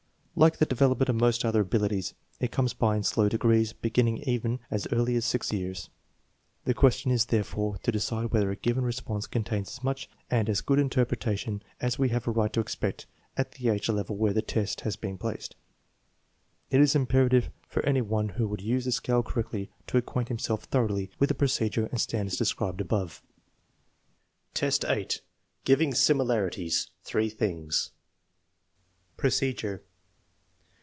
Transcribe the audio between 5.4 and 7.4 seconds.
years. The question is,